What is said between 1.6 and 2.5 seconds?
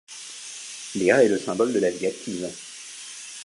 de la vie active.